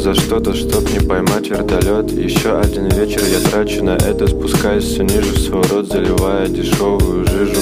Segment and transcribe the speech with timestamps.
[0.00, 5.02] за что-то, чтоб не поймать вертолет Еще один вечер я трачу на это Спускаюсь все
[5.02, 7.60] ниже в свой рот, заливая дешевую жижу.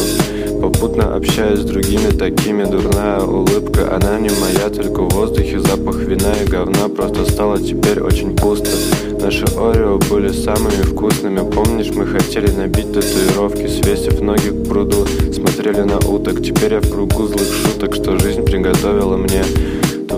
[0.61, 6.33] Попутно общаюсь с другими такими Дурная улыбка, она не моя Только в воздухе запах вина
[6.45, 6.89] и говна.
[6.89, 8.71] Просто стало теперь очень пусто.
[9.21, 11.49] Наши Орео были самыми вкусными.
[11.51, 15.07] Помнишь, мы хотели набить татуировки Свесив ноги к пруду?
[15.33, 19.43] Смотрели на уток Теперь я в кругу злых шуток Что жизнь приготовила мне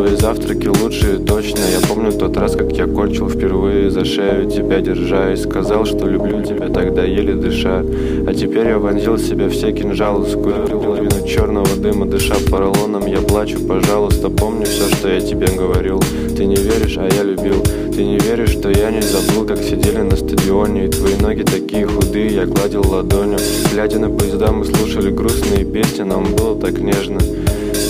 [0.00, 1.59] Твои завтраки лучшие, точно.
[1.59, 6.06] Я помню тот раз, как я кончил впервые За шею тебя держа И сказал, что
[6.06, 7.84] люблю тебя, тогда еле дыша.
[8.26, 13.18] А теперь я вонзил в себя все кинжалы Скурил половину черного дыма Дыша поролоном, я
[13.18, 16.01] плачу, пожалуйста Помни все, что я тебе говорил.
[16.34, 17.62] Ты не веришь, а я любил.
[17.95, 20.87] Ты не веришь, что я не забыл Как сидели на стадионе.
[20.87, 23.38] И твои ноги такие худые, я гладил ладонью.
[23.70, 27.18] Глядя на поезда, мы слушали грустные песни Нам было так нежно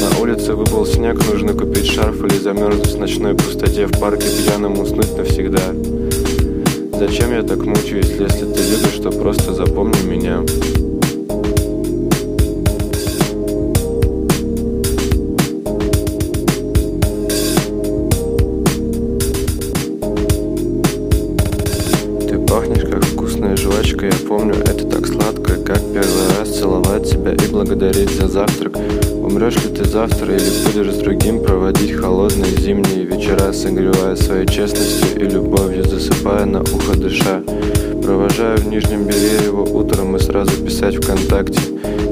[0.00, 4.80] на улице выпал снег, нужно купить шарф или замерзнуть в ночной пустоте В парке пьяным
[4.80, 5.60] уснуть навсегда.
[6.98, 10.42] Зачем я так мучаюсь, если ты любишь, то просто запомни меня
[30.00, 36.46] завтра или будешь с другим проводить холодные зимние вечера, согревая своей честностью и любовью, засыпая
[36.46, 37.42] на ухо дыша.
[38.02, 41.60] Провожаю в Нижнем Белье его утром и сразу писать ВКонтакте.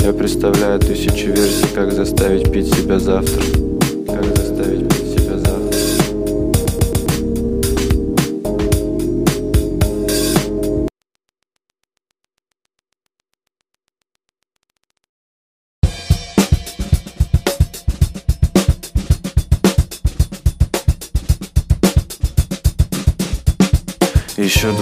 [0.03, 3.68] Я представляю тысячи версий, как заставить пить себя завтра.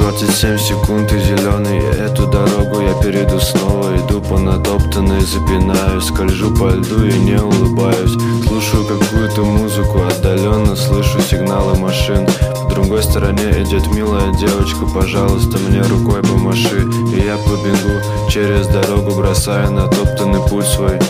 [0.07, 3.97] 27 секунд и зеленый Эту дорогу я перейду снова.
[3.97, 8.13] Иду по натоптанной, запинаюсь Скольжу по льду и не улыбаюсь.
[8.47, 12.25] Слушаю какую-то музыку Отдаленно слышу сигналы машин.
[12.63, 16.87] По другой стороне идет милая девочка Пожалуйста, мне рукой помаши.
[17.13, 21.01] И я побегу через дорогу Бросая натоптанный путь свой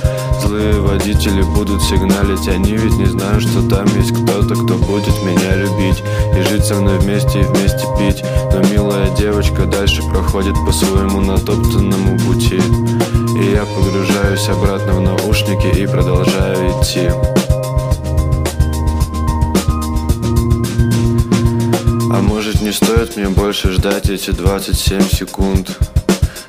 [0.40, 5.56] Злые водители будут сигналить Они ведь не знают, что там есть кто-то Кто будет меня
[5.56, 6.02] любить
[6.36, 8.22] И жить со мной вместе и вместе пить.
[8.52, 12.60] Но милая девочка дальше проходит по своему натоптанному пути.
[13.38, 17.10] И я погружаюсь обратно в наушники И продолжаю идти.
[22.12, 25.78] А может не стоит мне больше ждать эти 27 секунд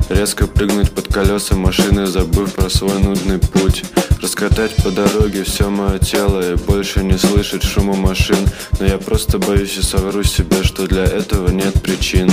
[0.09, 3.83] Резко прыгнуть под колеса машины, забыв про свой нудный путь.
[4.21, 8.37] Раскатать по дороге все мое тело и больше не слышать шума машин.
[8.79, 12.31] Но я просто боюсь и совру себе, что для этого нет причин.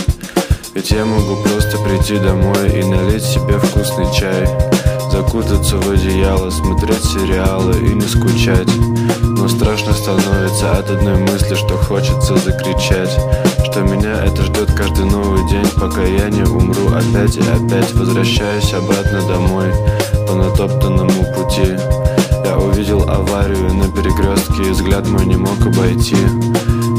[0.75, 7.05] Ведь я могу просто прийти домой и налить себе вкусный чай Закутаться в одеяло, смотреть
[7.05, 8.69] сериалы и не скучать.
[9.23, 13.17] Но страшно становится от одной мысли, что хочется закричать.
[13.65, 16.89] Что меня это ждет каждый новый день, пока я не умру.
[16.89, 19.73] Опять и опять Возвращаюсь обратно домой
[20.27, 21.77] по натоптанному пути.
[22.45, 26.17] Я увидел аварию на перекрестке и взгляд мой не мог обойти.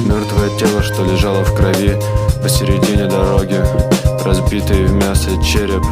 [0.06, 2.00] Мертвое тело, что лежало в крови
[2.42, 3.60] посередине дороги
[4.24, 5.84] Разбитый в мясо череп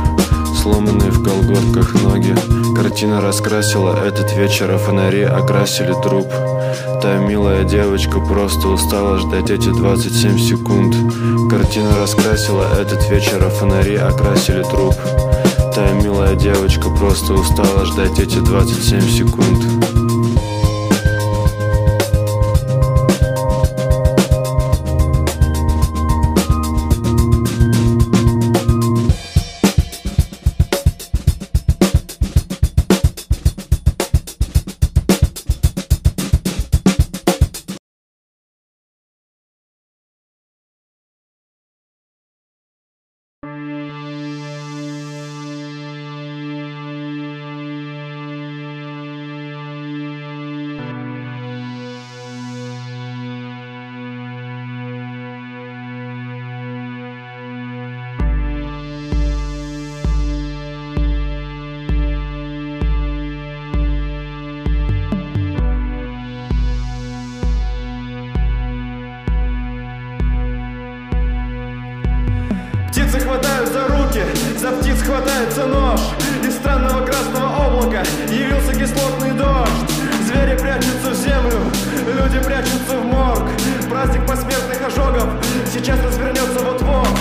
[0.55, 2.35] сломанные в колготках ноги.
[2.75, 6.27] Картина раскрасила этот вечер, а фонари окрасили труп.
[7.01, 10.95] Та милая девочка просто устала ждать эти 27 секунд.
[11.49, 14.95] Картина раскрасила этот вечер, а фонари окрасили труп.
[15.75, 20.32] Та милая девочка просто устала ждать эти 27 секунд
[73.13, 74.23] птицы хватают за руки,
[74.57, 75.99] за птиц хватается нож.
[76.43, 79.69] Из странного красного облака явился кислотный дождь.
[80.25, 81.59] Звери прячутся в землю,
[82.07, 83.49] люди прячутся в морг.
[83.87, 85.29] Праздник посмертных ожогов
[85.71, 87.12] сейчас развернется вот-вот.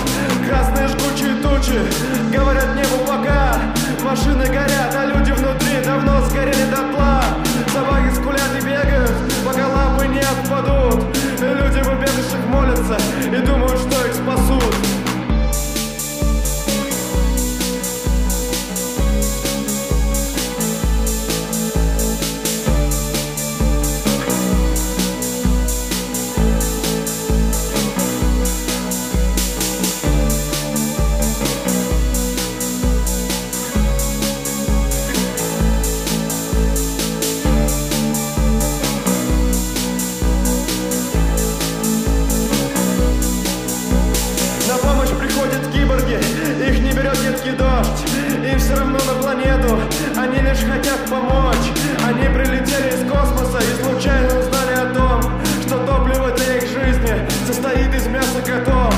[51.13, 51.69] Помочь.
[52.09, 55.21] Они прилетели из космоса и случайно узнали о том
[55.61, 57.15] Что топливо для их жизни
[57.47, 58.95] состоит из мяса котов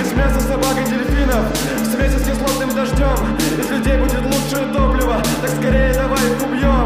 [0.00, 1.44] Из мяса собак и дельфинов,
[1.76, 3.18] в смеси с кислотным дождем
[3.60, 6.84] Из людей будет лучшее топливо, так скорее давай их убьем.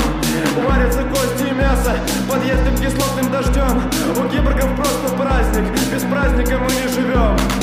[0.67, 1.95] Варятся кости и мясо
[2.29, 3.83] под едким кислотным дождем.
[4.19, 7.62] У киборгов просто праздник, без праздника мы не живем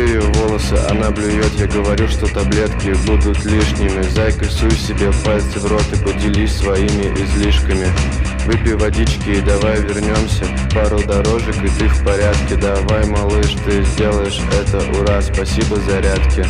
[0.00, 1.52] Ее волосы, она блюет.
[1.58, 4.00] Я говорю, что таблетки будут лишними.
[4.02, 7.86] Зайка, суй себе пальцы в рот И поделись своими излишками.
[8.46, 10.46] Выпей водички и давай вернемся.
[10.74, 12.56] Пару дорожек и ты в порядке.
[12.56, 16.46] Давай, малыш, ты сделаешь это, ура Спасибо зарядке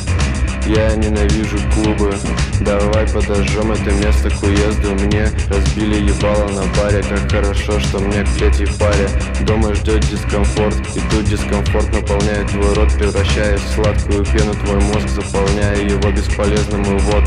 [0.67, 2.14] я ненавижу клубы.
[2.61, 4.95] Давай подожжем это место к уезду.
[5.05, 7.02] Мне разбили ебало на баре.
[7.02, 9.09] Как хорошо, что мне к третьей паре.
[9.47, 10.76] Дома ждет дискомфорт.
[10.95, 14.55] И тут дискомфорт наполняет твой рот Превращая в сладкую пену.
[14.64, 16.83] Твой мозг Заполняя его бесполезным.
[16.83, 17.25] И вот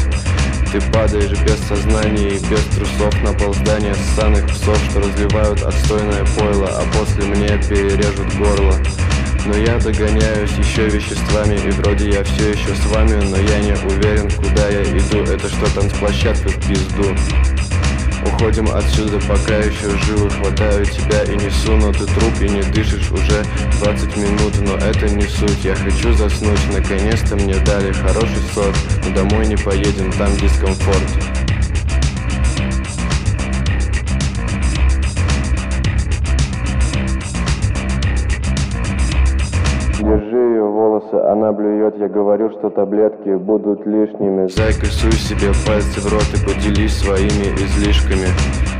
[0.71, 3.13] ты падаешь без сознания и без трусов.
[3.23, 8.73] На пол здания ссаных псов, что разливают отстойное пойло, а после мне перережут горло.
[9.45, 13.73] Но я догоняюсь еще веществами И вроде я все еще с вами Но я не
[13.73, 15.23] уверен, куда я иду.
[15.23, 17.15] Это что, танцплощадка в пизду?
[18.25, 23.11] Уходим отсюда, пока еще живы Хватаю тебя и несу, но ты труп и не дышишь
[23.11, 23.43] уже
[23.81, 24.53] 20 минут.
[24.61, 26.61] Но это не суть, я хочу заснуть.
[26.71, 28.73] Наконец-то мне дали хороший сон
[29.05, 31.42] Но домой не поедем, там дискомфорт
[41.13, 41.97] волосы, она блюет.
[41.97, 44.47] Я говорю, что таблетки будут лишними.
[44.47, 48.27] Зайка, суй себе пальцы в рот И поделись своими излишками.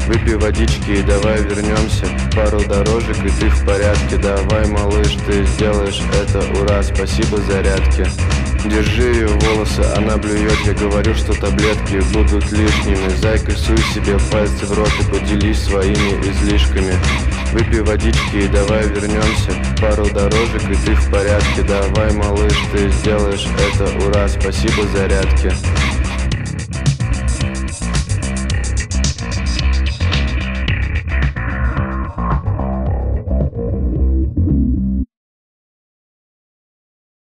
[0.08, 2.06] Выпей водички и давай вернемся.
[2.36, 4.18] Пару дорожек и ты в порядке.
[4.18, 8.06] Давай, малыш, ты сделаешь это, ура Спасибо зарядке
[8.66, 10.58] Держи ее волосы, она блюет.
[10.66, 13.10] Я говорю, что таблетки будут лишними.
[13.22, 16.94] Зайка, суй себе пальцы в рот И поделись своими излишками
[17.54, 19.52] Выпей водички и давай вернемся.
[19.80, 21.62] Пару дорожек и ты в порядке.
[21.62, 25.52] Давай, малыш, ты сделаешь это, ура Спасибо зарядке